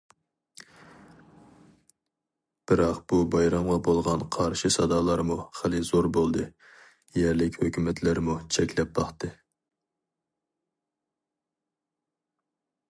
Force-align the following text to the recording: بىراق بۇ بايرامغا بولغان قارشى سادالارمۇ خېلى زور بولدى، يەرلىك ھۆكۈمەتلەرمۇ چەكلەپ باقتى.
بىراق 2.71 3.01
بۇ 3.13 3.19
بايرامغا 3.35 3.75
بولغان 3.87 4.23
قارشى 4.37 4.71
سادالارمۇ 4.77 5.37
خېلى 5.59 5.83
زور 5.91 6.09
بولدى، 6.19 6.47
يەرلىك 7.25 7.61
ھۆكۈمەتلەرمۇ 7.67 8.37
چەكلەپ 8.57 8.99
باقتى. 9.01 9.31